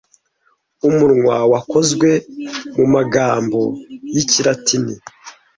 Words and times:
umunwa 0.87 1.35
wakozwe 1.51 2.09
mumagambo 2.75 3.61
yikilatini 4.13 4.95